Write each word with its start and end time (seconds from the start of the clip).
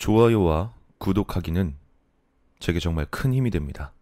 좋아요와 0.00 0.74
구독하기는 0.96 1.76
제게 2.58 2.80
정말 2.80 3.04
큰 3.10 3.34
힘이 3.34 3.50
됩니다. 3.50 3.92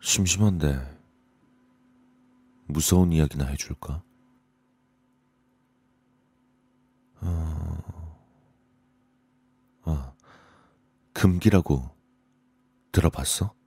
심심한데 0.00 0.78
무서운 2.66 3.12
이야기나 3.12 3.46
해줄까? 3.46 4.04
어... 7.22 8.20
아, 9.82 10.14
금기라고 11.12 11.90
들어봤어? 12.92 13.63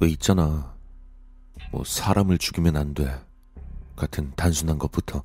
왜 0.00 0.08
있잖아. 0.08 0.74
뭐 1.70 1.84
사람을 1.84 2.38
죽이면 2.38 2.76
안 2.76 2.94
돼. 2.94 3.22
같은 3.96 4.32
단순한 4.34 4.78
것부터 4.78 5.22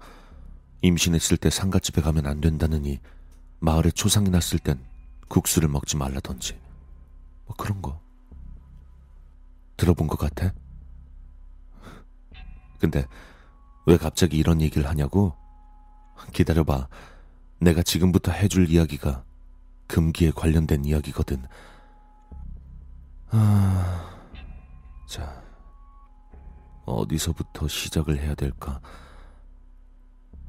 임신했을 0.81 1.37
때 1.37 1.49
상가집에 1.49 2.01
가면 2.01 2.25
안 2.25 2.41
된다느니 2.41 2.99
마을에 3.59 3.89
초상이 3.89 4.29
났을 4.29 4.59
땐 4.59 4.77
국수를 5.29 5.69
먹지 5.69 5.95
말라던지 5.95 6.59
뭐 7.45 7.55
그런 7.55 7.81
거 7.81 7.99
들어본 9.77 10.07
것 10.07 10.19
같아? 10.19 10.53
근데 12.79 13.07
왜 13.85 13.97
갑자기 13.97 14.37
이런 14.37 14.61
얘기를 14.61 14.87
하냐고? 14.89 15.33
기다려봐. 16.33 16.89
내가 17.59 17.81
지금부터 17.81 18.31
해줄 18.33 18.69
이야기가 18.69 19.23
금기에 19.87 20.31
관련된 20.31 20.83
이야기거든. 20.83 21.45
아... 23.29 24.14
자, 25.05 25.43
어디서부터 26.85 27.67
시작을 27.67 28.17
해야 28.19 28.35
될까? 28.35 28.79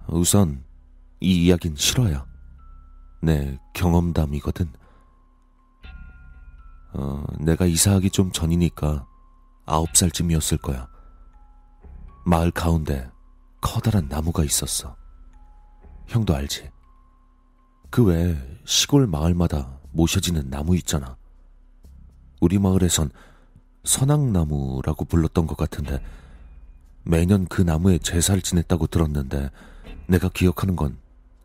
우선 0.09 0.65
이 1.21 1.47
이야기는 1.47 1.77
실화야. 1.77 2.27
내 3.23 3.59
경험담이거든. 3.75 4.73
어, 6.95 7.25
내가 7.41 7.67
이사하기 7.67 8.11
좀 8.11 8.31
전이니까 8.33 9.07
아홉 9.67 9.97
살쯤이었을 9.97 10.59
거야. 10.59 10.89
마을 12.25 12.51
가운데 12.51 13.11
커다란 13.61 14.09
나무가 14.09 14.45
있었어. 14.45 14.97
형도 16.07 16.35
알지? 16.35 16.71
그 17.91 18.05
외에 18.05 18.37
시골 18.65 19.07
마을마다 19.07 19.79
모셔지는 19.93 20.51
나무 20.51 20.77
있잖아. 20.77 21.17
우리 22.41 22.59
마을에선 22.59 23.11
선악나무라고 23.87 25.05
불렀던 25.05 25.47
것 25.47 25.57
같은데 25.57 26.03
매년 27.05 27.47
그 27.47 27.63
나무에 27.63 27.99
제사를 27.99 28.41
지냈다고 28.43 28.89
들었는데 28.89 29.51
내가 30.09 30.29
기억하는 30.29 30.77
건 30.77 30.99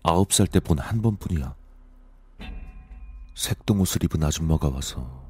아홉 0.03 0.33
살 0.33 0.47
때 0.47 0.59
본 0.59 0.79
한 0.79 1.01
번뿐이야. 1.01 1.55
색동 3.35 3.79
옷을 3.79 4.03
입은 4.03 4.23
아줌마가 4.23 4.69
와서 4.69 5.23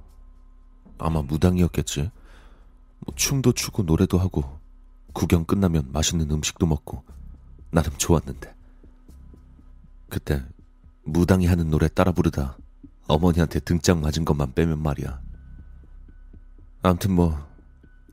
아마 0.97 1.21
무당이었겠지. 1.21 2.09
뭐 2.99 3.15
춤도 3.15 3.53
추고 3.53 3.83
노래도 3.83 4.17
하고 4.17 4.59
구경 5.13 5.43
끝나면 5.45 5.91
맛있는 5.91 6.31
음식도 6.31 6.65
먹고 6.65 7.03
나름 7.71 7.91
좋았는데 7.97 8.53
그때 10.09 10.43
무당이 11.03 11.45
하는 11.47 11.69
노래 11.69 11.87
따라 11.87 12.11
부르다 12.11 12.57
어머니한테 13.07 13.59
등짝 13.59 13.99
맞은 13.99 14.23
것만 14.23 14.53
빼면 14.53 14.79
말이야. 14.81 15.19
암튼 16.83 17.11
뭐 17.13 17.37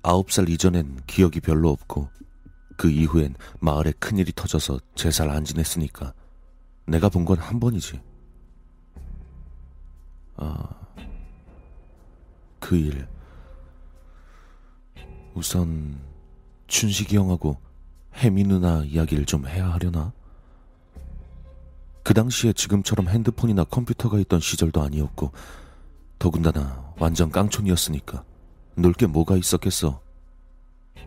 아홉 0.03 0.31
살 0.31 0.49
이전엔 0.49 1.01
기억이 1.07 1.41
별로 1.41 1.71
없고 1.71 2.11
그 2.77 2.91
이후엔 2.91 3.35
마을에 3.61 3.93
큰일이 3.99 4.33
터져서 4.35 4.79
제사를 4.95 5.31
안 5.31 5.45
지냈으니까 5.45 6.13
내가 6.87 7.09
본 7.09 7.25
건 7.25 7.39
한 7.39 7.59
번이지. 7.61 8.01
아, 10.37 10.69
그 12.61 12.77
일. 12.77 13.07
우선 15.35 15.99
춘식이 16.69 17.17
형하고 17.17 17.59
혜미 18.15 18.45
누나 18.45 18.83
이야기를 18.85 19.25
좀 19.27 19.47
해야 19.47 19.69
하려나? 19.73 20.13
그 22.03 22.15
당시에 22.15 22.53
지금처럼 22.53 23.09
핸드폰이나 23.09 23.65
컴퓨터가 23.65 24.19
있던 24.21 24.41
시절도 24.41 24.81
아니었고 24.83 25.33
더군다나 26.19 26.93
완전 26.99 27.31
깡촌이었으니까 27.31 28.25
놀 28.79 28.93
게 28.93 29.07
뭐가 29.07 29.37
있었겠어. 29.37 30.01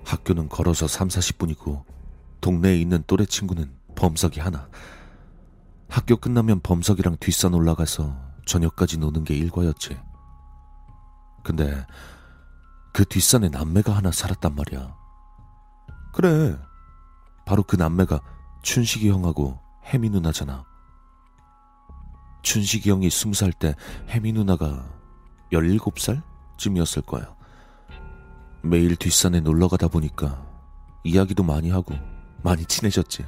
학교는 0.06 0.50
걸어서 0.50 0.88
3, 0.88 1.08
40분이고 1.08 1.84
동네에 2.42 2.78
있는 2.78 3.04
또래 3.08 3.26
친구는 3.26 3.72
범석이 3.96 4.40
하나. 4.40 4.68
학교 5.90 6.18
끝나면 6.18 6.60
범석이랑 6.62 7.18
뒷산 7.20 7.54
올라가서 7.54 8.16
저녁까지 8.46 8.98
노는 8.98 9.24
게 9.24 9.36
일과였지. 9.36 10.00
근데 11.44 11.86
그 12.94 13.06
뒷산에 13.06 13.50
남매가 13.50 13.96
하나 13.96 14.12
살았단 14.12 14.56
말이야. 14.56 14.96
그래. 16.14 16.58
바로 17.46 17.64
그 17.64 17.76
남매가 17.76 18.22
춘식이 18.64 19.10
형하고 19.10 19.60
혜미 19.86 20.10
누나잖아. 20.10 20.66
춘식이 22.44 22.90
형이 22.90 23.10
스무 23.10 23.34
살 23.34 23.52
때 23.54 23.76
혜미 24.10 24.34
누나가 24.34 24.86
열일곱 25.52 26.00
살쯤이었을 26.00 27.04
거야. 27.04 27.36
매일 28.64 28.96
뒷산에 28.96 29.40
놀러 29.40 29.68
가다 29.68 29.88
보니까 29.88 30.46
이야기도 31.04 31.44
많이 31.44 31.70
하고 31.70 31.96
많이 32.44 32.66
친해졌지. 32.66 33.26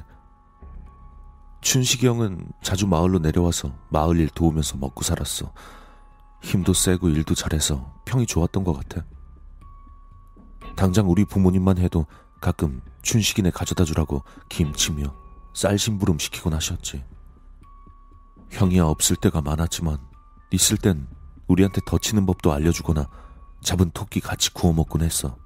춘식이 1.60 2.06
형은 2.06 2.46
자주 2.62 2.86
마을로 2.86 3.18
내려와서 3.18 3.72
마을 3.88 4.18
일 4.18 4.28
도우면서 4.28 4.76
먹고 4.76 5.02
살았어. 5.02 5.52
힘도 6.42 6.74
세고 6.74 7.08
일도 7.08 7.34
잘해서 7.34 7.94
평이 8.04 8.26
좋았던 8.26 8.64
것 8.64 8.74
같아. 8.74 9.04
당장 10.76 11.10
우리 11.10 11.24
부모님만 11.24 11.78
해도 11.78 12.06
가끔 12.40 12.82
춘식이네 13.02 13.50
가져다 13.50 13.84
주라고 13.84 14.22
김치며 14.48 15.14
쌀 15.54 15.78
심부름 15.78 16.18
시키곤 16.18 16.52
하셨지. 16.52 17.02
형이야 18.50 18.84
없을 18.84 19.16
때가 19.16 19.40
많았지만 19.40 19.98
있을 20.52 20.76
땐 20.76 21.08
우리한테 21.48 21.80
덧치는 21.86 22.26
법도 22.26 22.52
알려주거나 22.52 23.08
잡은 23.64 23.90
토끼 23.92 24.20
같이 24.20 24.52
구워 24.52 24.72
먹곤 24.72 25.02
했어. 25.02 25.36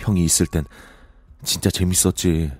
형이 0.00 0.24
있을 0.24 0.46
땐 0.46 0.64
진짜 1.44 1.70
재밌었지. 1.70 2.50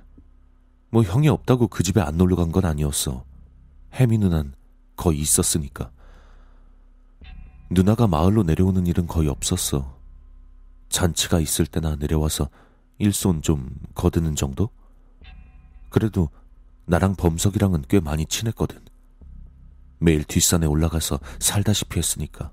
뭐 0.90 1.02
형이 1.02 1.28
없다고 1.28 1.68
그 1.68 1.82
집에 1.82 2.00
안 2.00 2.16
놀러 2.16 2.36
간 2.36 2.52
건 2.52 2.64
아니었어. 2.64 3.24
혜미 3.94 4.18
누난 4.18 4.54
거의 4.96 5.18
있었으니까. 5.18 5.90
누나가 7.70 8.06
마을로 8.06 8.42
내려오는 8.42 8.86
일은 8.86 9.06
거의 9.06 9.28
없었어. 9.28 9.98
잔치가 10.88 11.40
있을 11.40 11.66
때나 11.66 11.96
내려와서 11.96 12.50
일손 12.98 13.42
좀 13.42 13.70
거드는 13.94 14.34
정도? 14.34 14.70
그래도 15.88 16.28
나랑 16.86 17.14
범석이랑은 17.16 17.84
꽤 17.88 18.00
많이 18.00 18.26
친했거든. 18.26 18.80
매일 19.98 20.24
뒷산에 20.24 20.66
올라가서 20.66 21.20
살다시피 21.38 21.98
했으니까. 21.98 22.52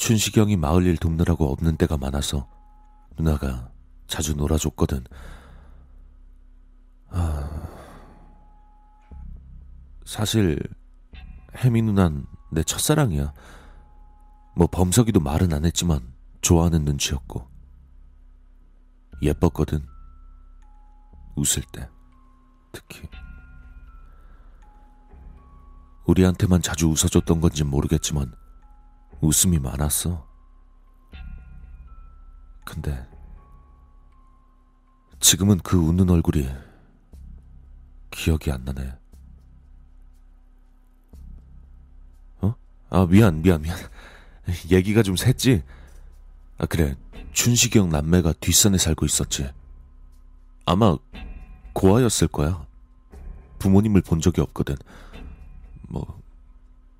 춘식이 0.00 0.40
형이 0.40 0.56
마을 0.56 0.86
일 0.86 0.96
돕느라고 0.96 1.52
없는 1.52 1.76
때가 1.76 1.98
많아서 1.98 2.48
누나가 3.18 3.70
자주 4.06 4.34
놀아줬거든. 4.34 5.04
아... 7.10 7.68
사실 10.06 10.58
혜미 11.54 11.82
누난 11.82 12.26
내 12.50 12.62
첫사랑이야. 12.62 13.34
뭐 14.56 14.66
범석이도 14.68 15.20
말은 15.20 15.52
안 15.52 15.66
했지만 15.66 16.00
좋아하는 16.40 16.82
눈치였고 16.86 17.46
예뻤거든. 19.20 19.86
웃을 21.36 21.62
때 21.72 21.86
특히 22.72 23.06
우리한테만 26.06 26.62
자주 26.62 26.88
웃어줬던 26.88 27.42
건지 27.42 27.64
모르겠지만 27.64 28.39
웃음이 29.20 29.58
많았어. 29.58 30.26
근데 32.64 33.06
지금은 35.18 35.58
그 35.58 35.76
웃는 35.76 36.08
얼굴이 36.08 36.48
기억이 38.10 38.50
안 38.50 38.64
나네. 38.64 38.92
어? 42.40 42.54
아, 42.90 43.06
미안, 43.06 43.42
미안, 43.42 43.60
미안. 43.62 43.76
얘기가 44.70 45.02
좀 45.02 45.14
샜지? 45.14 45.62
아, 46.58 46.66
그래. 46.66 46.96
춘식이 47.32 47.78
형 47.78 47.90
남매가 47.90 48.34
뒷산에 48.34 48.78
살고 48.78 49.06
있었지. 49.06 49.50
아마 50.64 50.96
고아였을 51.72 52.28
거야. 52.28 52.66
부모님을 53.58 54.00
본 54.02 54.20
적이 54.20 54.40
없거든. 54.40 54.76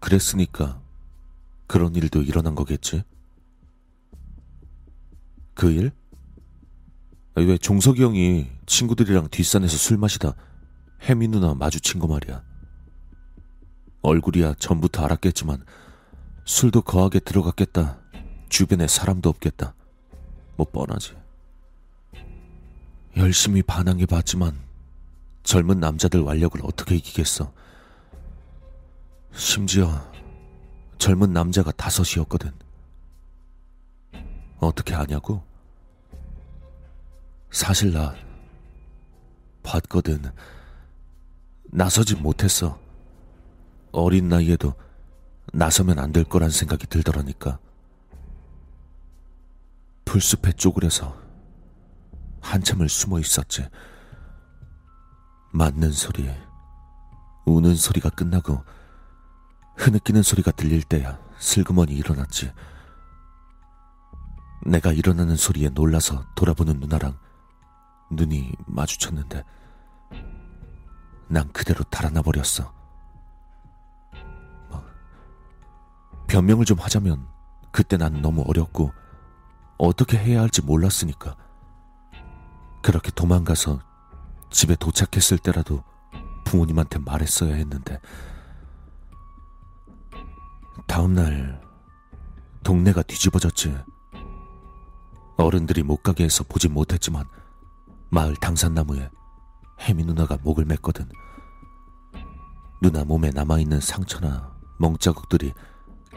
그랬으니까 0.01 0.81
그런 1.71 1.95
일도 1.95 2.23
일어난 2.23 2.57
거겠지? 2.57 3.05
그 5.55 5.71
일? 5.71 5.93
왜 7.37 7.57
종석이 7.57 8.03
형이 8.03 8.51
친구들이랑 8.67 9.29
뒷산에서 9.31 9.77
술 9.77 9.97
마시다 9.97 10.35
혜미 11.03 11.29
누나 11.29 11.55
마주친 11.55 12.01
거 12.01 12.09
말이야. 12.09 12.43
얼굴이야 14.03 14.55
전부터 14.55 15.05
알았겠지만 15.05 15.65
술도 16.45 16.83
거하게 16.83 17.21
들어갔겠다. 17.21 18.01
주변에 18.49 18.89
사람도 18.89 19.29
없겠다. 19.29 19.77
뭐 20.57 20.67
뻔하지. 20.73 21.15
열심히 23.17 23.63
반항해 23.63 24.07
봤지만 24.07 24.59
젊은 25.45 25.79
남자들 25.79 26.19
완력을 26.19 26.61
어떻게 26.65 26.97
이기겠어. 26.97 27.53
심지어 29.33 30.10
젊은 31.01 31.33
남자가 31.33 31.73
다섯이었거든. 31.73 32.53
어떻게 34.59 34.95
아냐고? 34.95 35.43
사실 37.51 37.91
나 37.95 38.15
봤거든. 39.63 40.23
나서지 41.65 42.17
못했어. 42.17 42.79
어린 43.93 44.29
나이에도 44.29 44.75
나서면 45.55 45.99
안 45.99 46.13
될 46.13 46.23
거란 46.25 46.51
생각이 46.51 46.87
들더라니까. 46.87 47.59
풀숲에 50.05 50.53
쪼그려서 50.53 51.17
한참을 52.43 52.91
숨어 52.91 53.21
있었지. 53.21 53.67
맞는 55.53 55.93
소리, 55.93 56.31
우는 57.47 57.75
소리가 57.75 58.11
끝나고 58.11 58.63
흐느끼는 59.81 60.23
소리가 60.23 60.51
들릴 60.51 60.83
때야 60.83 61.19
슬그머니 61.39 61.95
일어났지. 61.95 62.53
내가 64.67 64.93
일어나는 64.93 65.37
소리에 65.37 65.71
놀라서 65.71 66.27
돌아보는 66.35 66.81
누나랑 66.81 67.19
눈이 68.11 68.53
마주쳤는데 68.67 69.43
난 71.29 71.51
그대로 71.53 71.83
달아나 71.85 72.21
버렸어. 72.21 72.71
뭐, 74.69 74.85
변명을 76.29 76.67
좀 76.67 76.79
하자면 76.79 77.27
그때 77.73 77.97
난 77.97 78.21
너무 78.21 78.45
어렸고 78.47 78.93
어떻게 79.79 80.19
해야 80.19 80.43
할지 80.43 80.61
몰랐으니까 80.61 81.37
그렇게 82.83 83.11
도망가서 83.13 83.81
집에 84.51 84.75
도착했을 84.75 85.39
때라도 85.39 85.83
부모님한테 86.45 86.99
말했어야 86.99 87.55
했는데 87.55 87.99
다음날 90.87 91.61
동네가 92.63 93.03
뒤집어졌지. 93.03 93.77
어른들이 95.37 95.83
못 95.83 96.03
가게 96.03 96.25
해서 96.25 96.45
보진 96.45 96.73
못했지만 96.75 97.25
마을 98.11 98.37
당산나무에 98.37 99.11
혜미 99.81 100.05
누나가 100.05 100.37
목을 100.43 100.67
맸거든. 100.67 101.09
누나 102.83 103.05
몸에 103.05 103.31
남아있는 103.31 103.81
상처나 103.81 104.55
멍자국들이 104.79 105.53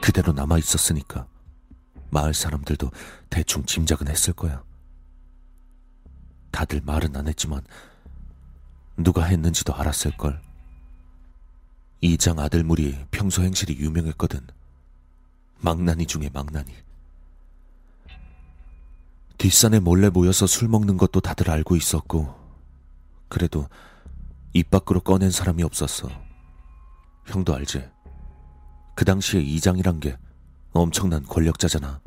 그대로 0.02 0.34
남아있었으니까 0.34 1.28
마을 2.10 2.34
사람들도 2.34 2.92
대충 3.30 3.66
짐작은 3.66 4.08
했을 4.08 4.34
거야. 4.34 4.64
다들 6.52 6.82
말은 6.86 7.16
안 7.16 7.28
했지만 7.28 7.62
누가 8.98 9.24
했는지도 9.24 9.74
알았을걸. 9.74 10.40
이장 12.06 12.38
아들물이 12.38 12.98
평소 13.12 13.44
행실이 13.44 13.78
유명했거든. 13.80 14.46
망나니 15.62 16.06
중에 16.06 16.30
망나니. 16.34 16.70
뒷산에 19.38 19.80
몰래 19.80 20.10
모여서 20.10 20.46
술 20.46 20.68
먹는 20.68 20.98
것도 20.98 21.22
다들 21.22 21.50
알고 21.50 21.78
있었고, 21.78 22.36
그래도 23.30 23.70
입 24.52 24.70
밖으로 24.70 25.00
꺼낸 25.00 25.32
사람이 25.32 25.64
없었어. 25.64 26.10
형도 27.26 27.56
알지? 27.56 27.90
그 28.96 29.06
당시에 29.06 29.40
이장이란 29.40 30.02
게 30.02 30.18
엄청난 30.74 31.24
권력자잖아. 31.24 32.02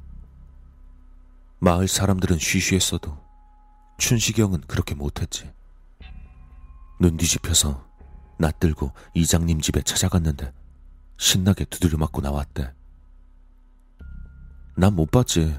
마을 1.58 1.88
사람들은 1.88 2.36
쉬쉬했어도 2.38 3.16
춘식이 3.96 4.42
형은 4.42 4.60
그렇게 4.66 4.94
못했지. 4.94 5.50
눈 7.00 7.16
뒤집혀서 7.16 7.95
낯들고 8.38 8.92
이장님 9.14 9.60
집에 9.60 9.82
찾아갔는데 9.82 10.52
신나게 11.18 11.64
두드려 11.66 11.96
맞고 11.98 12.20
나왔대. 12.20 12.72
난 14.76 14.94
못 14.94 15.10
봤지. 15.10 15.58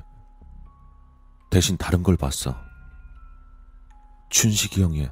대신 1.49 1.77
다른 1.77 2.03
걸 2.03 2.15
봤어. 2.17 2.55
춘식이 4.29 4.81
형의 4.83 5.09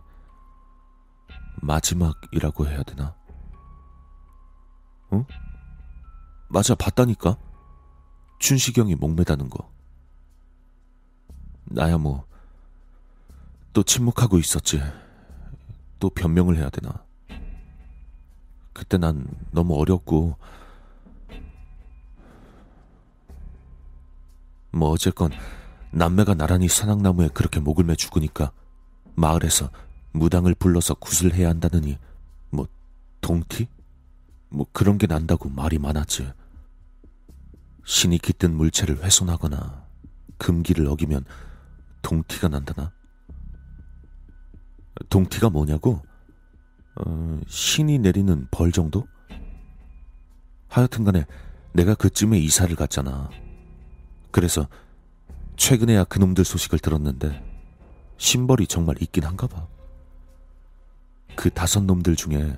마지막이라고 1.62 2.68
해야 2.68 2.84
되나? 2.84 3.16
응? 5.14 5.26
맞아, 6.50 6.76
봤다니까. 6.76 7.38
춘식이 8.40 8.80
형이 8.82 8.96
목매다는 8.96 9.50
거. 9.50 9.72
나야 11.64 11.98
뭐, 11.98 12.28
또 13.74 13.82
침묵하고 13.82 14.38
있었지. 14.38 14.82
또 16.00 16.10
변명을 16.12 16.58
해야 16.58 16.70
되나. 16.70 17.04
그때 18.76 18.98
난 18.98 19.26
너무 19.52 19.80
어렸고, 19.80 20.36
뭐 24.74 24.90
어쨌건 24.90 25.32
남매가 25.92 26.34
나란히 26.34 26.68
산악나무에 26.68 27.30
그렇게 27.30 27.62
목을 27.62 27.86
매 27.86 27.96
죽으니까 27.96 28.52
마을에서 29.16 29.72
무당을 30.12 30.56
불러서 30.56 30.96
굿을 30.96 31.34
해야 31.34 31.48
한다느니 31.48 31.98
뭐 32.50 32.68
동티? 33.22 33.70
뭐 34.50 34.66
그런 34.74 34.98
게 34.98 35.08
난다고 35.08 35.48
말이 35.50 35.80
많았지. 35.80 36.34
신이 37.86 38.18
깃든 38.18 38.58
물체를 38.58 39.02
훼손하거나 39.02 39.86
금기를 40.38 40.86
어기면 40.88 41.24
동티가 42.02 42.50
난다나? 42.50 42.92
동티가 45.10 45.50
뭐냐고? 45.50 46.02
어, 46.96 47.40
신이 47.48 48.00
내리는 48.00 48.48
벌 48.52 48.72
정도? 48.72 49.08
하여튼 50.68 51.04
간에 51.04 51.26
내가 51.74 51.96
그쯤에 51.96 52.38
이사를 52.40 52.74
갔잖아. 52.76 53.30
그래서 54.32 54.68
최근에야 55.58 56.04
그놈들 56.06 56.44
소식을 56.44 56.80
들었는데 56.80 57.44
신벌이 58.18 58.68
정말 58.68 59.02
있긴 59.02 59.24
한가 59.24 59.48
봐. 59.48 59.68
그 61.36 61.50
다섯 61.50 61.84
놈들 61.84 62.16
중에 62.16 62.58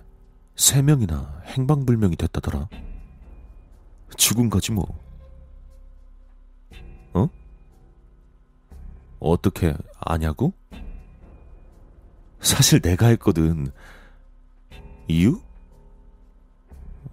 세 0.56 0.82
명이나 0.82 1.42
행방불명이 1.46 2.16
됐다더라. 2.16 2.70
죽은 4.16 4.50
거지 4.50 4.72
뭐. 4.72 4.86
어? 7.14 7.28
어떻게 9.20 9.76
아냐고? 10.00 10.54
사실 12.40 12.82
내가 12.82 13.08
했거든. 13.08 13.72
이유? 15.08 15.40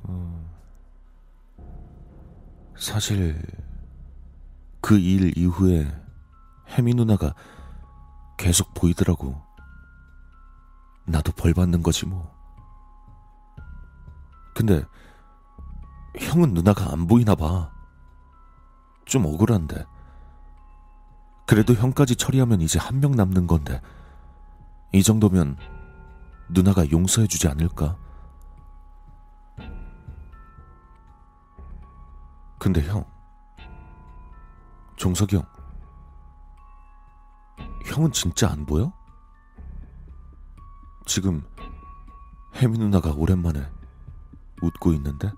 어... 0.05 0.45
사실 2.77 3.41
그 4.81 4.99
일 4.99 5.37
이후에 5.39 5.91
혜미 6.71 6.95
누나가 6.95 7.35
계속 8.37 8.75
보이더라고. 8.75 9.41
나도 11.07 11.33
벌 11.33 11.55
받는 11.55 11.83
거지 11.83 12.07
뭐. 12.07 12.35
근데 14.55 14.83
형은 16.19 16.53
누나가 16.55 16.93
안 16.93 17.07
보이나 17.07 17.35
봐. 17.35 17.71
좀 19.05 19.25
억울한데. 19.27 19.85
그래도 21.47 21.75
형까지 21.75 22.17
처리하면 22.17 22.61
이제 22.61 22.79
한 22.79 23.01
명 23.01 23.13
남는 23.13 23.47
건데. 23.47 23.81
이 24.93 25.03
정도면 25.03 25.57
누나가 26.49 26.89
용서해주지 26.91 27.49
않을까? 27.49 27.97
근데 32.59 32.81
형, 32.83 33.05
종석이 34.97 35.37
형, 35.37 35.45
형은 37.87 38.13
진짜 38.13 38.51
안 38.51 38.65
보여? 38.65 38.93
지금 41.07 41.45
혜미 42.55 42.79
누나가 42.79 43.11
오랜만에 43.11 43.61
웃고 44.63 44.95
있는데? 44.95 45.31